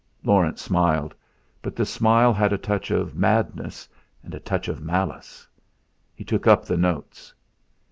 Laurence 0.23 0.63
smiled; 0.63 1.13
but 1.61 1.75
the 1.75 1.85
smile 1.85 2.33
had 2.33 2.51
a 2.51 2.57
touch 2.57 2.89
of 2.89 3.15
madness 3.15 3.87
and 4.23 4.33
a 4.33 4.39
touch 4.39 4.67
of 4.67 4.81
malice. 4.81 5.47
He 6.15 6.23
took 6.23 6.47
up 6.47 6.65
the 6.65 6.75
notes. 6.75 7.35